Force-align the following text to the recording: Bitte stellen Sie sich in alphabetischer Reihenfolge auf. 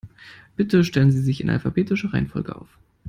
Bitte 0.55 0.83
stellen 0.83 1.11
Sie 1.11 1.21
sich 1.21 1.41
in 1.41 1.51
alphabetischer 1.51 2.11
Reihenfolge 2.11 2.55
auf. 2.55 2.79